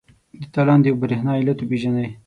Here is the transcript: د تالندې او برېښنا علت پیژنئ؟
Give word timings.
د 0.41 0.43
تالندې 0.53 0.89
او 0.91 0.97
برېښنا 1.03 1.31
علت 1.39 1.59
پیژنئ؟ 1.69 2.07